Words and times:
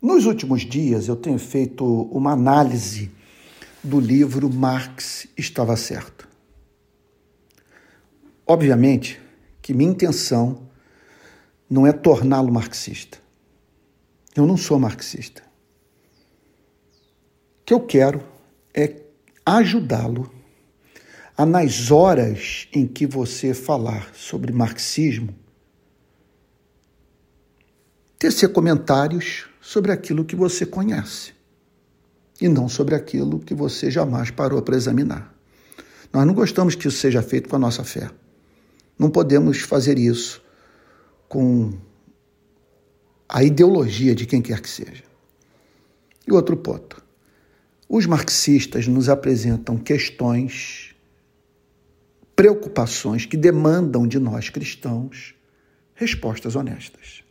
Nos 0.00 0.26
últimos 0.26 0.62
dias 0.62 1.08
eu 1.08 1.16
tenho 1.16 1.38
feito 1.40 1.84
uma 1.84 2.30
análise 2.30 3.10
do 3.82 3.98
livro 3.98 4.48
Marx 4.48 5.26
Estava 5.36 5.76
Certo. 5.76 6.28
Obviamente 8.46 9.20
que 9.60 9.74
minha 9.74 9.90
intenção 9.90 10.68
não 11.68 11.84
é 11.84 11.92
torná-lo 11.92 12.52
marxista. 12.52 13.18
Eu 14.36 14.46
não 14.46 14.56
sou 14.56 14.78
marxista. 14.78 15.42
O 17.60 17.64
que 17.64 17.74
eu 17.74 17.80
quero 17.80 18.22
é 18.72 19.02
ajudá-lo 19.44 20.32
a, 21.36 21.44
nas 21.44 21.90
horas 21.90 22.68
em 22.72 22.86
que 22.86 23.04
você 23.04 23.52
falar 23.52 24.14
sobre 24.14 24.52
marxismo, 24.52 25.34
tecer 28.16 28.52
comentários 28.52 29.47
sobre 29.68 29.92
aquilo 29.92 30.24
que 30.24 30.34
você 30.34 30.64
conhece 30.64 31.34
e 32.40 32.48
não 32.48 32.70
sobre 32.70 32.94
aquilo 32.94 33.38
que 33.38 33.52
você 33.52 33.90
jamais 33.90 34.30
parou 34.30 34.62
para 34.62 34.74
examinar. 34.74 35.34
Nós 36.10 36.26
não 36.26 36.32
gostamos 36.32 36.74
que 36.74 36.88
isso 36.88 36.96
seja 36.96 37.20
feito 37.20 37.50
com 37.50 37.56
a 37.56 37.58
nossa 37.58 37.84
fé. 37.84 38.10
Não 38.98 39.10
podemos 39.10 39.58
fazer 39.60 39.98
isso 39.98 40.42
com 41.28 41.74
a 43.28 43.44
ideologia 43.44 44.14
de 44.14 44.24
quem 44.24 44.40
quer 44.40 44.62
que 44.62 44.70
seja. 44.70 45.04
E 46.26 46.32
outro 46.32 46.56
ponto. 46.56 47.04
Os 47.86 48.06
marxistas 48.06 48.88
nos 48.88 49.10
apresentam 49.10 49.76
questões, 49.76 50.94
preocupações 52.34 53.26
que 53.26 53.36
demandam 53.36 54.08
de 54.08 54.18
nós 54.18 54.48
cristãos 54.48 55.34
respostas 55.94 56.56
honestas. 56.56 57.27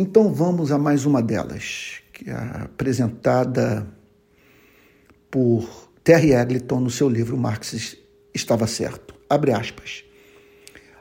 Então 0.00 0.32
vamos 0.32 0.70
a 0.70 0.78
mais 0.78 1.04
uma 1.04 1.20
delas, 1.20 2.02
que 2.12 2.30
é 2.30 2.32
apresentada 2.32 3.84
por 5.28 5.90
Terry 6.04 6.32
Eglinton 6.34 6.78
no 6.78 6.88
seu 6.88 7.08
livro 7.08 7.36
Marx 7.36 7.96
estava 8.32 8.68
certo. 8.68 9.16
Abre 9.28 9.50
aspas. 9.50 10.04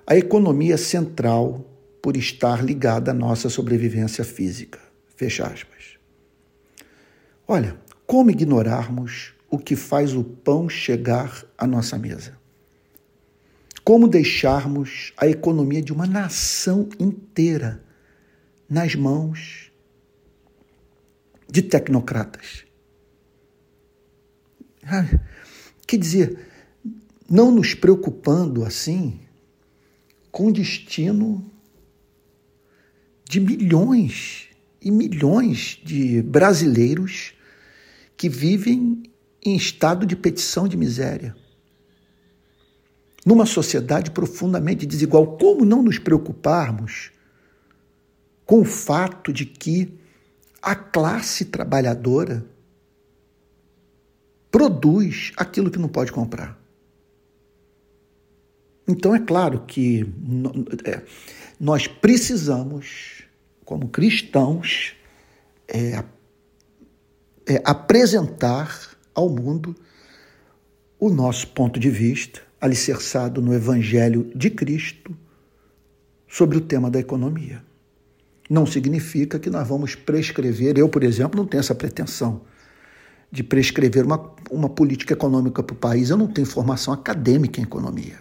A 0.08 0.18
economia 0.18 0.80
central 0.80 1.64
por 2.02 2.18
estar 2.18 2.66
ligada 2.66 3.12
à 3.12 3.14
nossa 3.14 3.50
sobrevivência 3.50 4.24
física. 4.24 4.80
Fecha 5.16 5.46
aspas. 5.46 6.00
Olha, 7.48 7.78
como 8.08 8.32
ignorarmos 8.32 9.36
o 9.48 9.60
que 9.60 9.76
faz 9.76 10.16
o 10.16 10.24
pão 10.24 10.68
chegar 10.68 11.46
à 11.56 11.68
nossa 11.68 12.00
mesa? 12.00 12.36
Como 13.84 14.08
deixarmos 14.08 15.14
a 15.16 15.28
economia 15.28 15.84
de 15.84 15.94
uma 15.94 16.08
nação 16.08 16.90
inteira 17.00 17.86
nas 18.70 18.96
mãos 18.96 19.72
de 21.50 21.62
tecnocratas? 21.62 22.66
Quer 25.86 25.98
dizer, 25.98 26.40
não 27.30 27.52
nos 27.52 27.74
preocupando 27.74 28.64
assim 28.64 29.20
com 30.32 30.48
o 30.48 30.54
destino 30.54 31.50
de 33.26 33.40
milhões 33.40 34.50
e 34.82 34.92
milhões 34.92 35.80
de 35.84 36.22
brasileiros 36.22 37.34
que 38.16 38.30
vivem 38.30 39.04
em 39.44 39.56
estado 39.56 40.06
de 40.06 40.16
petição 40.16 40.68
de 40.68 40.78
miséria. 40.78 41.36
Numa 43.26 43.46
sociedade 43.46 44.12
profundamente 44.12 44.86
desigual, 44.86 45.38
como 45.38 45.66
não 45.66 45.84
nos 45.84 46.00
preocuparmos 46.00 47.12
com 48.48 48.62
o 48.62 48.66
fato 48.66 49.32
de 49.34 49.46
que 49.46 49.94
a 50.62 50.74
classe 50.74 51.46
trabalhadora 51.46 52.46
produz 54.50 55.34
aquilo 55.36 55.70
que 55.70 55.78
não 55.78 55.90
pode 55.90 56.14
comprar? 56.14 56.58
Então, 58.88 59.14
é 59.14 59.20
claro 59.20 59.66
que 59.68 60.08
é, 60.86 61.02
nós 61.60 61.88
precisamos, 61.88 63.24
como 63.66 63.90
cristãos, 63.90 64.96
é, 65.68 66.02
é, 67.46 67.62
apresentar 67.66 68.98
ao 69.14 69.30
mundo 69.30 69.76
o 70.98 71.10
nosso 71.10 71.50
ponto 71.50 71.78
de 71.78 71.90
vista, 71.90 72.42
alicerçado 72.62 73.42
no 73.42 73.54
Evangelho 73.54 74.32
de 74.34 74.50
Cristo, 74.50 75.16
sobre 76.30 76.58
o 76.58 76.62
tema 76.62 76.90
da 76.90 77.00
economia. 77.00 77.67
Não 78.50 78.66
significa 78.66 79.38
que 79.40 79.50
nós 79.50 79.68
vamos 79.68 79.96
prescrever, 79.96 80.78
eu, 80.78 80.88
por 80.88 81.04
exemplo, 81.04 81.40
não 81.40 81.48
tenho 81.48 81.60
essa 81.60 81.76
pretensão 81.76 82.42
de 83.32 83.44
prescrever 83.44 84.06
uma, 84.06 84.34
uma 84.50 84.70
política 84.70 85.14
econômica 85.14 85.62
para 85.62 85.74
o 85.74 85.78
país. 85.78 86.10
Eu 86.10 86.18
não 86.18 86.28
tenho 86.28 86.48
formação 86.48 86.94
acadêmica 86.94 87.60
em 87.60 87.64
economia. 87.64 88.20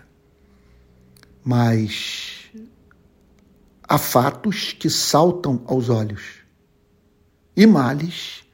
Mas 1.44 2.50
há 3.88 3.98
fatos 3.98 4.72
que 4.72 4.91
saltam 4.91 5.62
aos 5.66 5.88
olhos 5.88 6.41
e 7.56 7.66
males 7.66 8.44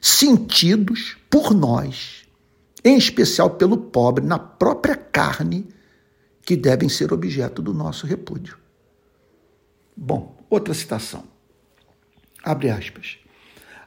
sentidos 0.00 1.16
por 1.28 1.52
nós, 1.52 2.26
em 2.82 2.96
especial 2.96 3.50
pelo 3.50 3.76
pobre, 3.76 4.24
na 4.24 4.38
própria 4.38 4.96
carne, 4.96 5.68
que 6.42 6.56
devem 6.56 6.88
ser 6.88 7.12
objeto 7.12 7.60
do 7.60 7.74
nosso 7.74 8.06
repúdio. 8.06 8.56
Bom, 9.94 10.37
outra 10.50 10.74
citação. 10.74 11.24
Abre 12.42 12.70
aspas. 12.70 13.18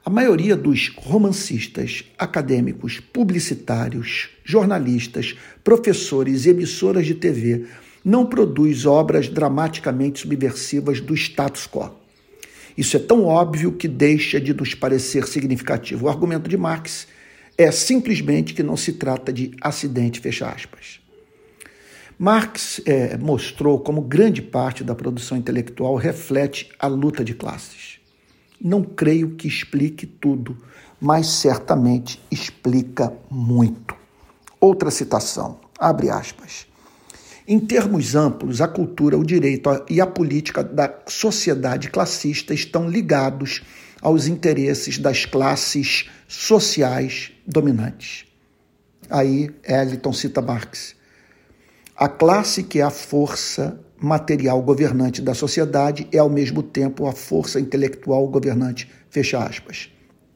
A 0.04 0.10
maioria 0.10 0.56
dos 0.56 0.90
romancistas, 0.96 2.04
acadêmicos, 2.18 3.00
publicitários, 3.00 4.30
jornalistas, 4.44 5.36
professores 5.64 6.46
e 6.46 6.50
emissoras 6.50 7.06
de 7.06 7.14
TV 7.14 7.68
não 8.04 8.26
produz 8.26 8.86
obras 8.86 9.28
dramaticamente 9.28 10.22
subversivas 10.22 11.00
do 11.00 11.14
status 11.14 11.68
quo. 11.68 11.92
Isso 12.78 12.96
é 12.98 13.00
tão 13.00 13.26
óbvio 13.26 13.74
que 13.74 13.88
deixa 13.88 14.40
de 14.40 14.54
nos 14.54 14.74
parecer 14.74 15.28
significativo. 15.28 16.06
O 16.06 16.10
argumento 16.10 16.50
de 16.50 16.58
Marx 16.58 17.08
é 17.58 17.70
simplesmente 17.70 18.54
que 18.54 18.64
não 18.64 18.78
se 18.78 18.94
trata 18.94 19.32
de 19.32 19.52
acidente, 19.62 20.20
fecha 20.20 20.50
aspas. 20.50 21.01
Marx 22.24 22.80
é, 22.86 23.18
mostrou 23.18 23.80
como 23.80 24.00
grande 24.00 24.44
parte 24.44 24.84
da 24.84 24.94
produção 24.94 25.36
intelectual 25.36 25.96
reflete 25.96 26.70
a 26.78 26.86
luta 26.86 27.26
de 27.26 27.34
classes. 27.34 27.98
Não 28.64 28.84
creio 28.84 29.32
que 29.32 29.48
explique 29.48 30.06
tudo, 30.06 30.56
mas 31.00 31.26
certamente 31.26 32.22
explica 32.30 33.12
muito. 33.28 33.96
Outra 34.60 34.92
citação, 34.92 35.62
abre 35.80 36.12
aspas. 36.12 36.68
Em 37.48 37.60
termos 37.60 38.16
amplos, 38.16 38.62
a 38.62 38.68
cultura, 38.68 39.18
o 39.18 39.26
direito 39.26 39.68
e 39.90 40.00
a 40.00 40.06
política 40.06 40.64
da 40.64 40.94
sociedade 41.08 41.90
classista 41.90 42.54
estão 42.54 42.88
ligados 42.88 43.64
aos 44.00 44.28
interesses 44.28 45.00
das 45.00 45.26
classes 45.26 46.08
sociais 46.28 47.32
dominantes. 47.48 48.28
Aí 49.10 49.50
Eliton 49.64 50.14
cita 50.14 50.40
Marx. 50.40 51.01
A 51.96 52.08
classe 52.08 52.64
que 52.64 52.80
é 52.80 52.82
a 52.82 52.90
força 52.90 53.80
material 54.02 54.62
governante 54.62 55.22
da 55.22 55.34
sociedade 55.34 56.08
é 56.12 56.18
ao 56.18 56.30
mesmo 56.30 56.64
tempo 56.64 57.06
a 57.06 57.12
força 57.12 57.60
intelectual 57.60 58.28
governante, 58.28 58.90
fecha 59.10 59.44
aspas. 59.44 59.92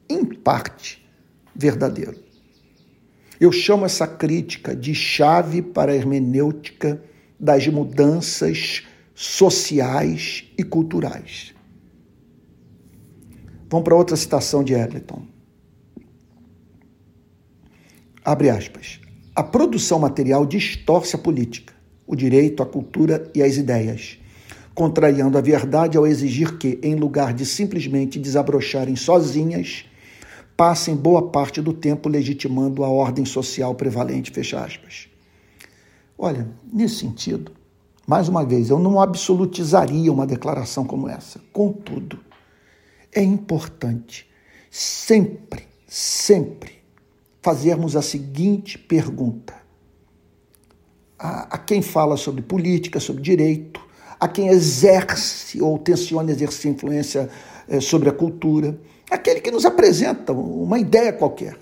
Em 0.08 0.24
parte 0.24 1.04
verdadeiro. 1.54 2.16
Eu 3.40 3.50
chamo 3.50 3.84
essa 3.84 4.06
crítica 4.06 4.74
de 4.74 4.94
chave 4.94 5.60
para 5.60 5.92
a 5.92 5.94
hermenêutica 5.96 7.02
das 7.38 7.66
mudanças 7.66 8.86
sociais 9.14 10.44
e 10.56 10.62
culturais. 10.62 11.54
Vamos 13.68 13.84
para 13.84 13.96
outra 13.96 14.16
citação 14.16 14.62
de 14.62 14.74
Eglinton. 14.74 15.26
Abre 18.24 18.48
aspas. 18.48 19.00
A 19.36 19.42
produção 19.42 19.98
material 19.98 20.46
distorce 20.46 21.14
a 21.14 21.18
política, 21.18 21.74
o 22.06 22.16
direito, 22.16 22.62
a 22.62 22.66
cultura 22.66 23.30
e 23.34 23.42
as 23.42 23.58
ideias, 23.58 24.18
contrariando 24.74 25.36
a 25.36 25.42
verdade 25.42 25.98
ao 25.98 26.06
exigir 26.06 26.56
que, 26.56 26.80
em 26.82 26.94
lugar 26.94 27.34
de 27.34 27.44
simplesmente 27.44 28.18
desabrocharem 28.18 28.96
sozinhas, 28.96 29.84
passem 30.56 30.96
boa 30.96 31.28
parte 31.28 31.60
do 31.60 31.74
tempo 31.74 32.08
legitimando 32.08 32.82
a 32.82 32.88
ordem 32.88 33.26
social 33.26 33.74
prevalente, 33.74 34.30
fecha 34.30 34.58
aspas. 34.58 35.06
Olha, 36.16 36.48
nesse 36.72 37.00
sentido, 37.00 37.52
mais 38.06 38.30
uma 38.30 38.42
vez, 38.42 38.70
eu 38.70 38.78
não 38.78 38.98
absolutizaria 38.98 40.10
uma 40.10 40.26
declaração 40.26 40.82
como 40.82 41.10
essa. 41.10 41.42
Contudo, 41.52 42.18
é 43.12 43.22
importante 43.22 44.26
sempre, 44.70 45.64
sempre 45.86 46.75
fazermos 47.46 47.94
a 47.94 48.02
seguinte 48.02 48.76
pergunta: 48.76 49.54
a, 51.16 51.54
a 51.54 51.58
quem 51.58 51.80
fala 51.80 52.16
sobre 52.16 52.42
política, 52.42 52.98
sobre 52.98 53.22
direito, 53.22 53.80
a 54.18 54.26
quem 54.26 54.48
exerce 54.48 55.62
ou 55.62 55.78
tenciona 55.78 56.32
exercer 56.32 56.72
influência 56.72 57.30
é, 57.68 57.80
sobre 57.80 58.08
a 58.08 58.12
cultura, 58.12 58.76
aquele 59.08 59.40
que 59.40 59.52
nos 59.52 59.64
apresenta 59.64 60.32
uma 60.32 60.76
ideia 60.76 61.12
qualquer. 61.12 61.56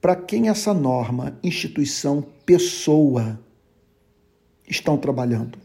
Para 0.00 0.16
quem 0.16 0.48
essa 0.48 0.74
norma, 0.74 1.38
instituição, 1.44 2.20
pessoa 2.44 3.38
estão 4.66 4.96
trabalhando? 4.96 5.60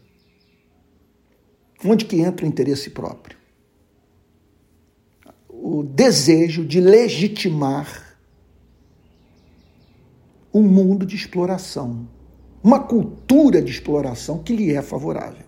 Onde 1.83 2.05
que 2.05 2.19
entra 2.19 2.45
o 2.45 2.49
interesse 2.49 2.91
próprio? 2.91 3.35
O 5.49 5.81
desejo 5.81 6.63
de 6.63 6.79
legitimar 6.79 8.04
um 10.55 10.61
mundo 10.61 11.05
de 11.05 11.17
exploração, 11.17 12.07
uma 12.63 12.79
cultura 12.79 13.61
de 13.61 13.69
exploração 13.69 14.37
que 14.37 14.55
lhe 14.55 14.71
é 14.71 14.81
favorável. 14.81 15.43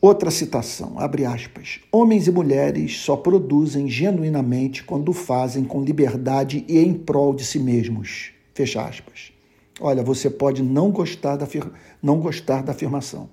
Outra 0.00 0.30
citação, 0.30 0.98
abre 0.98 1.26
aspas. 1.26 1.80
Homens 1.92 2.26
e 2.26 2.32
mulheres 2.32 2.96
só 2.96 3.14
produzem 3.14 3.90
genuinamente 3.90 4.82
quando 4.84 5.12
fazem 5.12 5.64
com 5.64 5.84
liberdade 5.84 6.64
e 6.66 6.78
em 6.78 6.94
prol 6.94 7.34
de 7.34 7.44
si 7.44 7.58
mesmos. 7.58 8.32
Fecha 8.54 8.82
aspas. 8.82 9.34
Olha, 9.78 10.02
você 10.02 10.30
pode 10.30 10.62
não 10.62 10.90
gostar 10.90 11.36
da, 11.36 11.46
não 12.02 12.20
gostar 12.20 12.62
da 12.62 12.72
afirmação, 12.72 13.28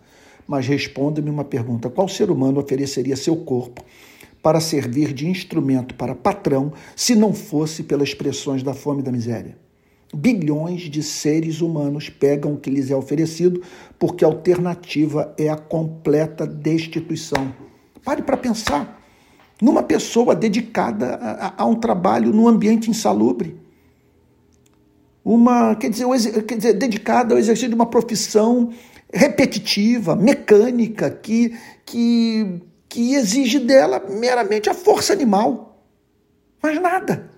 mas 0.45 0.67
responda-me 0.67 1.29
uma 1.29 1.45
pergunta: 1.45 1.89
qual 1.89 2.09
ser 2.09 2.29
humano 2.29 2.59
ofereceria 2.59 3.15
seu 3.15 3.37
corpo 3.37 3.85
para 4.41 4.59
servir 4.59 5.13
de 5.13 5.27
instrumento 5.27 5.95
para 5.95 6.15
patrão 6.15 6.71
se 6.95 7.15
não 7.15 7.33
fosse 7.33 7.83
pelas 7.83 8.09
expressões 8.09 8.63
da 8.63 8.73
fome 8.73 9.01
e 9.01 9.03
da 9.03 9.11
miséria? 9.11 9.57
Bilhões 10.13 10.81
de 10.89 11.03
seres 11.03 11.61
humanos 11.61 12.09
pegam 12.09 12.53
o 12.53 12.57
que 12.57 12.69
lhes 12.69 12.89
é 12.89 12.95
oferecido 12.95 13.61
porque 13.99 14.25
a 14.25 14.27
alternativa 14.27 15.33
é 15.37 15.49
a 15.49 15.55
completa 15.55 16.47
destituição. 16.47 17.53
Pare 18.03 18.23
para 18.23 18.37
pensar 18.37 18.99
numa 19.61 19.83
pessoa 19.83 20.35
dedicada 20.35 21.15
a, 21.15 21.61
a, 21.63 21.65
um 21.65 21.75
trabalho 21.75 22.31
num 22.33 22.47
ambiente 22.47 22.89
insalubre. 22.89 23.59
Uma, 25.23 25.75
quer 25.75 25.89
dizer, 25.89 26.43
quer 26.43 26.57
dizer, 26.57 26.73
dedicada 26.73 27.35
ao 27.35 27.39
exercício 27.39 27.69
de 27.69 27.75
uma 27.75 27.85
profissão 27.85 28.71
repetitiva, 29.13 30.15
mecânica, 30.15 31.09
que, 31.09 31.55
que, 31.85 32.61
que 32.89 33.13
exige 33.13 33.59
dela 33.59 34.03
meramente 34.09 34.69
a 34.69 34.73
força 34.73 35.13
animal. 35.13 35.85
Mas 36.61 36.81
nada 36.81 37.29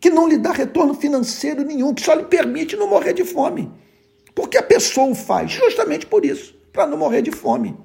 que 0.00 0.08
não 0.08 0.26
lhe 0.26 0.38
dá 0.38 0.50
retorno 0.50 0.94
financeiro 0.94 1.62
nenhum, 1.62 1.92
que 1.92 2.02
só 2.02 2.14
lhe 2.14 2.24
permite 2.24 2.74
não 2.74 2.88
morrer 2.88 3.12
de 3.12 3.22
fome. 3.22 3.70
Porque 4.34 4.56
a 4.56 4.62
pessoa 4.62 5.08
o 5.08 5.14
faz 5.14 5.52
justamente 5.52 6.06
por 6.06 6.24
isso, 6.24 6.54
para 6.72 6.86
não 6.86 6.96
morrer 6.96 7.20
de 7.20 7.30
fome. 7.30 7.76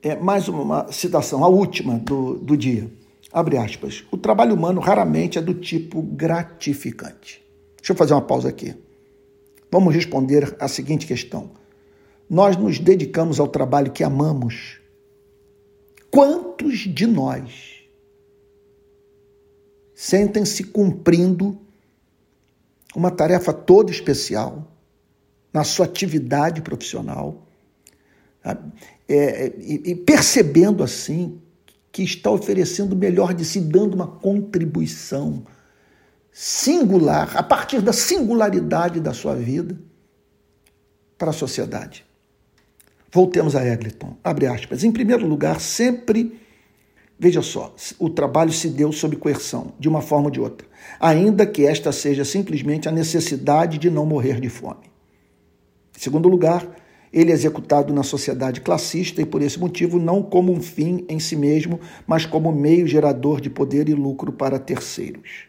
É, 0.00 0.14
mais 0.14 0.48
uma 0.48 0.90
citação, 0.92 1.44
a 1.44 1.48
última 1.48 1.98
do, 1.98 2.34
do 2.34 2.56
dia. 2.56 2.90
Abre 3.32 3.56
aspas. 3.56 4.04
O 4.10 4.16
trabalho 4.16 4.54
humano 4.54 4.80
raramente 4.80 5.38
é 5.38 5.42
do 5.42 5.54
tipo 5.54 6.02
gratificante. 6.02 7.42
Deixa 7.76 7.92
eu 7.92 7.96
fazer 7.96 8.12
uma 8.12 8.22
pausa 8.22 8.48
aqui. 8.48 8.74
Vamos 9.70 9.94
responder 9.94 10.54
a 10.60 10.68
seguinte 10.68 11.06
questão. 11.06 11.50
Nós 12.32 12.56
nos 12.56 12.78
dedicamos 12.78 13.38
ao 13.38 13.46
trabalho 13.46 13.92
que 13.92 14.02
amamos. 14.02 14.80
Quantos 16.10 16.78
de 16.78 17.06
nós 17.06 17.84
sentem-se 19.94 20.64
cumprindo 20.64 21.60
uma 22.96 23.10
tarefa 23.10 23.52
toda 23.52 23.90
especial 23.90 24.66
na 25.52 25.62
sua 25.62 25.84
atividade 25.84 26.62
profissional 26.62 27.46
é, 29.06 29.52
e, 29.58 29.90
e 29.90 29.94
percebendo 29.94 30.82
assim 30.82 31.38
que 31.92 32.02
está 32.02 32.30
oferecendo 32.30 32.94
o 32.94 32.96
melhor 32.96 33.34
de 33.34 33.44
si, 33.44 33.60
dando 33.60 33.92
uma 33.92 34.06
contribuição 34.06 35.44
singular, 36.32 37.36
a 37.36 37.42
partir 37.42 37.82
da 37.82 37.92
singularidade 37.92 39.00
da 39.00 39.12
sua 39.12 39.34
vida 39.34 39.78
para 41.18 41.28
a 41.28 41.34
sociedade. 41.34 42.10
Voltemos 43.12 43.54
a 43.54 43.64
Eglinton. 43.64 44.16
Abre 44.24 44.46
aspas. 44.46 44.82
Em 44.82 44.90
primeiro 44.90 45.26
lugar, 45.26 45.60
sempre 45.60 46.40
Veja 47.22 47.40
só, 47.40 47.72
o 48.00 48.10
trabalho 48.10 48.50
se 48.50 48.68
deu 48.68 48.90
sob 48.90 49.14
coerção, 49.14 49.74
de 49.78 49.88
uma 49.88 50.00
forma 50.00 50.24
ou 50.24 50.30
de 50.32 50.40
outra, 50.40 50.66
ainda 50.98 51.46
que 51.46 51.64
esta 51.64 51.92
seja 51.92 52.24
simplesmente 52.24 52.88
a 52.88 52.90
necessidade 52.90 53.78
de 53.78 53.88
não 53.88 54.04
morrer 54.04 54.40
de 54.40 54.48
fome. 54.48 54.90
Em 55.96 56.00
segundo 56.00 56.28
lugar, 56.28 56.66
ele 57.12 57.30
é 57.30 57.32
executado 57.32 57.94
na 57.94 58.02
sociedade 58.02 58.60
classista 58.60 59.22
e, 59.22 59.24
por 59.24 59.40
esse 59.40 59.56
motivo, 59.56 60.00
não 60.00 60.20
como 60.20 60.52
um 60.52 60.60
fim 60.60 61.04
em 61.08 61.20
si 61.20 61.36
mesmo, 61.36 61.78
mas 62.08 62.26
como 62.26 62.50
meio 62.50 62.88
gerador 62.88 63.40
de 63.40 63.48
poder 63.48 63.88
e 63.88 63.94
lucro 63.94 64.32
para 64.32 64.58
terceiros. 64.58 65.44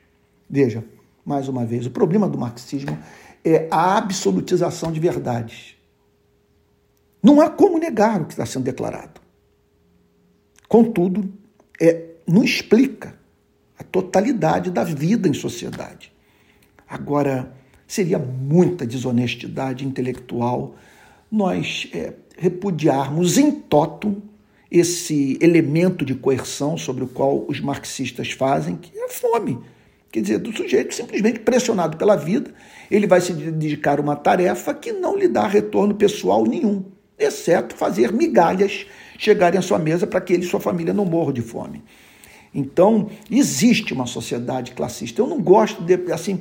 Veja, 0.48 0.84
mais 1.26 1.48
uma 1.48 1.66
vez, 1.66 1.88
o 1.88 1.92
problema 1.92 2.30
do 2.30 2.38
marxismo 2.38 2.96
é 3.44 3.68
a 3.72 3.98
absolutização 3.98 4.92
de 4.92 5.00
verdades. 5.00 5.76
Não 7.24 7.40
há 7.40 7.50
como 7.50 7.80
negar 7.80 8.22
o 8.22 8.26
que 8.26 8.34
está 8.34 8.46
sendo 8.46 8.66
declarado. 8.66 9.22
Contudo, 10.68 11.32
é, 11.80 12.10
não 12.28 12.44
explica 12.44 13.16
a 13.80 13.84
totalidade 13.84 14.70
da 14.70 14.84
vida 14.84 15.30
em 15.30 15.34
sociedade. 15.34 16.12
Agora, 16.86 17.54
seria 17.88 18.20
muita 18.20 18.86
desonestidade 18.86 19.86
intelectual 19.86 20.76
nós 21.32 21.90
é, 21.94 22.14
repudiarmos 22.38 23.38
em 23.38 23.52
totum 23.52 24.22
esse 24.70 25.38
elemento 25.42 26.04
de 26.04 26.16
coerção 26.16 26.78
sobre 26.78 27.04
o 27.04 27.08
qual 27.08 27.46
os 27.48 27.60
marxistas 27.60 28.32
fazem, 28.32 28.76
que 28.76 28.98
é 28.98 29.06
a 29.06 29.10
fome. 29.10 29.60
Quer 30.12 30.22
dizer, 30.22 30.38
do 30.40 30.56
sujeito 30.56 30.94
simplesmente 30.94 31.40
pressionado 31.40 31.98
pela 31.98 32.16
vida, 32.16 32.52
ele 32.90 33.08
vai 33.08 33.22
se 33.22 33.34
dedicar 33.34 34.00
a 34.00 34.02
uma 34.02 34.16
tarefa 34.16 34.74
que 34.74 34.92
não 34.92 35.18
lhe 35.18 35.28
dá 35.28 35.48
retorno 35.48 35.96
pessoal 35.96 36.46
nenhum, 36.46 36.86
exceto 37.24 37.76
fazer 37.76 38.12
migalhas 38.12 38.86
chegarem 39.18 39.60
à 39.60 39.62
sua 39.62 39.80
mesa 39.80 40.06
para 40.06 40.22
que 40.22 40.34
ele 40.34 40.44
e 40.44 40.48
sua 40.48 40.60
família 40.60 40.94
não 40.94 41.06
morram 41.06 41.32
de 41.32 41.42
fome. 41.42 41.84
Então, 42.54 43.10
existe 43.32 43.94
uma 43.94 44.06
sociedade 44.06 44.74
classista. 44.74 45.22
Eu 45.22 45.28
não 45.28 45.42
gosto 45.42 45.84
de 45.84 46.12
assim 46.12 46.40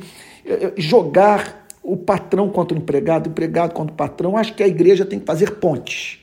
jogar 0.77 1.67
o 1.83 1.97
patrão 1.97 2.49
contra 2.49 2.77
o 2.77 2.81
empregado, 2.81 3.27
o 3.27 3.31
empregado 3.31 3.73
contra 3.73 3.93
o 3.93 3.97
patrão. 3.97 4.37
Acho 4.37 4.55
que 4.55 4.63
a 4.63 4.69
igreja 4.69 5.05
tem 5.05 5.19
que 5.19 5.27
fazer 5.27 5.53
pontes. 5.53 6.21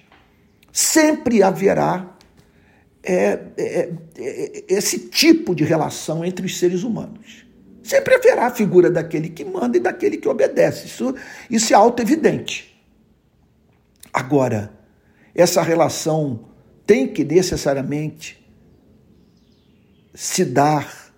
Sempre 0.72 1.42
haverá 1.42 2.16
é, 3.04 3.40
é, 3.58 3.90
é, 4.18 4.64
esse 4.68 5.00
tipo 5.10 5.56
de 5.56 5.64
relação 5.64 6.24
entre 6.24 6.46
os 6.46 6.58
seres 6.58 6.84
humanos. 6.84 7.46
Sempre 7.82 8.16
haverá 8.16 8.48
a 8.48 8.52
figura 8.52 8.90
daquele 8.90 9.30
que 9.30 9.44
manda 9.44 9.78
e 9.78 9.80
daquele 9.80 10.18
que 10.18 10.28
obedece. 10.28 10.86
Isso, 10.86 11.16
isso 11.50 11.74
é 11.74 11.76
auto-evidente. 11.76 12.69
Agora, 14.14 14.74
essa 15.34 15.62
relação 15.62 16.50
tem 16.86 17.08
que 17.08 17.24
necessariamente 17.24 18.40
se 20.14 20.44
dar 20.44 21.14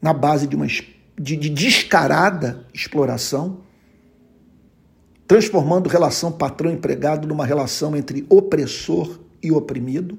na 0.00 0.12
base 0.12 0.46
de 0.46 0.56
uma 0.56 0.66
de, 0.66 1.36
de 1.36 1.50
descarada 1.50 2.66
exploração, 2.72 3.60
transformando 5.26 5.88
relação 5.88 6.32
patrão-empregado 6.32 7.28
numa 7.28 7.44
relação 7.44 7.96
entre 7.96 8.24
opressor 8.28 9.20
e 9.42 9.52
oprimido? 9.52 10.18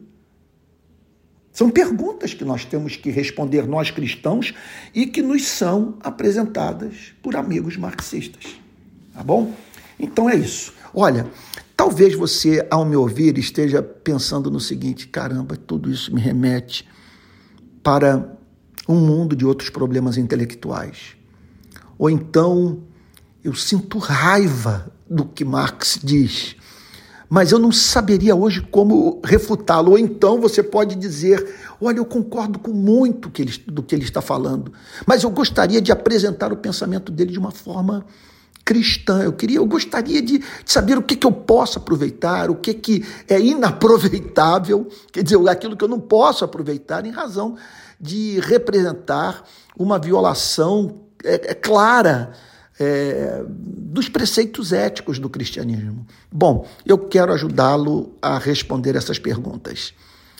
São 1.52 1.70
perguntas 1.70 2.34
que 2.34 2.44
nós 2.44 2.66
temos 2.66 2.96
que 2.96 3.12
responder, 3.12 3.68
nós 3.68 3.92
cristãos, 3.92 4.54
e 4.94 5.06
que 5.06 5.22
nos 5.22 5.46
são 5.46 6.00
apresentadas 6.02 7.14
por 7.22 7.36
amigos 7.36 7.78
marxistas. 7.78 8.56
Tá 9.14 9.24
bom? 9.24 9.54
Então 10.00 10.28
é 10.28 10.36
isso. 10.36 10.74
Olha, 10.96 11.28
Talvez 11.76 12.16
você, 12.16 12.66
ao 12.70 12.86
me 12.86 12.96
ouvir, 12.96 13.38
esteja 13.38 13.82
pensando 13.82 14.50
no 14.52 14.60
seguinte: 14.60 15.08
caramba, 15.08 15.56
tudo 15.56 15.92
isso 15.92 16.14
me 16.14 16.22
remete 16.22 16.88
para 17.82 18.38
um 18.88 18.96
mundo 18.96 19.36
de 19.36 19.46
outros 19.46 19.70
problemas 19.70 20.18
intelectuais. 20.18 21.16
Ou 21.98 22.10
então 22.10 22.80
eu 23.44 23.54
sinto 23.54 23.98
raiva 23.98 24.92
do 25.10 25.26
que 25.26 25.44
Marx 25.44 26.00
diz, 26.02 26.56
mas 27.30 27.52
eu 27.52 27.60
não 27.60 27.72
saberia 27.72 28.36
hoje 28.36 28.62
como 28.62 29.20
refutá-lo. 29.24 29.92
Ou 29.92 30.00
então 30.00 30.40
você 30.40 30.62
pode 30.62 30.96
dizer: 30.96 31.56
olha, 31.82 31.98
eu 31.98 32.06
concordo 32.06 32.60
com 32.60 32.72
muito 32.72 33.30
do 33.68 33.84
que 33.84 33.96
ele 33.96 34.04
está 34.04 34.22
falando, 34.22 34.72
mas 35.06 35.24
eu 35.24 35.30
gostaria 35.30 35.82
de 35.82 35.92
apresentar 35.92 36.54
o 36.54 36.58
pensamento 36.58 37.12
dele 37.12 37.32
de 37.32 37.40
uma 37.40 37.52
forma 37.52 38.06
cristã. 38.64 39.22
Eu 39.22 39.34
queria, 39.34 39.58
eu 39.58 39.66
gostaria 39.66 40.22
de, 40.22 40.40
de 40.40 40.46
saber 40.66 40.98
o 40.98 41.02
que, 41.02 41.16
que 41.16 41.28
eu 41.28 41.32
posso 41.32 41.78
aproveitar, 41.78 42.50
o 42.50 42.56
que, 42.56 42.74
que 42.74 43.06
é 43.28 43.40
inaproveitável, 43.40 44.88
quer 45.12 45.24
dizer, 45.24 45.38
aquilo 45.50 45.76
que 45.76 45.84
eu 45.84 45.90
não 45.90 46.00
posso 46.00 46.44
aproveitar 46.46 47.06
em 47.06 47.12
razão 47.12 47.56
de 48.00 48.40
representar 48.40 49.44
uma 49.78 49.98
violação 49.98 51.02
é, 51.24 51.52
é 51.52 51.54
clara 51.54 52.34
é, 52.80 53.44
dos 53.48 54.10
preceitos 54.10 54.74
éticos 54.74 55.20
do 55.20 55.30
cristianismo. 55.30 56.06
Bom, 56.32 56.68
eu 56.86 56.98
quero 56.98 57.32
ajudá-lo 57.34 58.18
a 58.22 58.38
responder 58.38 58.96
essas 58.96 59.20
perguntas, 59.20 59.94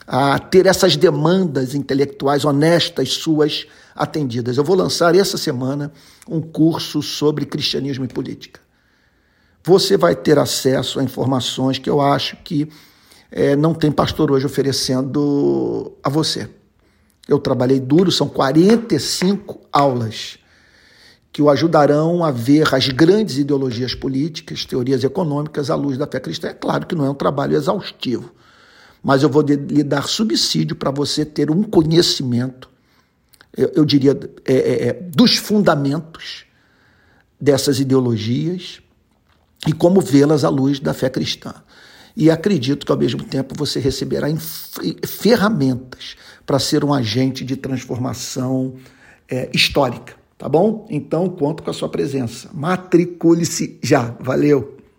a 0.08 0.38
ter 0.40 0.66
essas 0.66 0.96
demandas 0.96 1.74
intelectuais 1.74 2.46
honestas 2.46 3.14
suas 3.14 3.66
atendidas. 3.96 4.58
Eu 4.58 4.64
vou 4.64 4.76
lançar 4.76 5.16
essa 5.16 5.38
semana 5.38 5.92
um 6.28 6.42
curso 6.42 7.02
sobre 7.02 7.46
cristianismo 7.46 8.06
e 8.06 8.08
política. 8.08 8.60
Você 9.64 9.96
vai 9.96 10.16
ter 10.16 10.38
acesso 10.38 11.00
a 11.00 11.04
informações 11.04 11.78
que 11.80 11.90
eu 11.90 12.02
acho 12.02 12.36
que 12.44 12.70
é, 13.32 13.56
não 13.56 13.74
tem 13.74 13.92
pastor 13.92 14.32
hoje 14.32 14.46
oferecendo 14.46 15.94
a 16.04 16.10
você. 16.10 16.50
Eu 17.28 17.40
trabalhei 17.40 17.80
duro, 17.80 18.12
são 18.12 18.28
45 18.28 19.62
aulas 19.72 20.38
que 21.32 21.42
o 21.42 21.50
ajudarão 21.50 22.24
a 22.24 22.30
ver 22.30 22.76
as 22.76 22.88
grandes 22.90 23.40
ideologias 23.40 23.96
políticas, 23.96 24.66
teorias 24.66 25.04
econômicas 25.04 25.72
à 25.72 25.76
luz 25.76 25.98
da 25.98 26.06
fé 26.06 26.20
cristã. 26.20 26.50
É 26.50 26.54
claro 26.54 26.86
que 26.86 26.94
não 26.94 27.06
é 27.06 27.10
um 27.10 27.16
trabalho 27.16 27.56
exaustivo, 27.56 28.32
mas 29.04 29.22
eu 29.22 29.30
vou 29.30 29.42
lhe 29.42 29.84
dar 29.84 30.08
subsídio 30.08 30.76
para 30.76 30.90
você 30.90 31.26
ter 31.26 31.52
um 31.52 31.62
conhecimento, 31.62 32.70
eu, 33.56 33.72
eu 33.76 33.86
diria, 33.86 34.18
é, 34.46 34.54
é, 34.54 34.88
é, 34.88 34.94
dos 34.94 35.36
fundamentos 35.36 36.46
dessas 37.40 37.80
ideologias 37.80 38.82
e 39.68 39.74
como 39.74 40.00
vê-las 40.00 40.44
à 40.46 40.50
luz 40.50 40.80
da 40.80 40.94
fé 40.94 41.10
cristã. 41.10 41.54
E 42.16 42.32
acredito 42.32 42.86
que, 42.86 42.92
ao 42.92 42.98
mesmo 42.98 43.24
tempo, 43.24 43.56
você 43.58 43.80
receberá 43.80 44.28
ferramentas 45.06 46.16
para 46.46 46.60
ser 46.60 46.84
um 46.86 46.94
agente 46.94 47.44
de 47.44 47.58
transformação 47.58 48.76
é, 49.30 49.50
histórica. 49.54 50.16
Tá 50.38 50.48
bom? 50.48 50.86
Então, 50.90 51.30
conto 51.30 51.64
com 51.64 51.70
a 51.70 51.74
sua 51.74 51.90
presença. 51.90 52.50
Matricule-se 52.54 53.80
já. 53.82 54.16
Valeu! 54.20 54.73